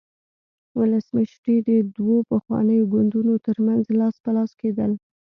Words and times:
ولسمشري 0.79 1.57
د 1.67 1.69
دوو 1.95 2.17
پخوانیو 2.31 2.89
ګوندونو 2.93 3.33
ترمنځ 3.45 3.83
لاس 3.99 4.15
په 4.23 4.29
لاس 4.37 4.51
کېدل. 4.61 4.91